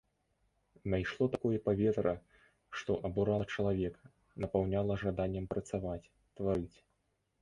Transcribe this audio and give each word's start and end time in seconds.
Найшло 0.93 1.25
такое 1.33 1.57
паветра, 1.67 2.13
што 2.81 2.97
абурала 3.09 3.45
чалавека, 3.57 4.03
напаўняла 4.47 4.93
жаданнем 5.03 5.45
працаваць, 5.53 6.11
тварыць. 6.41 6.77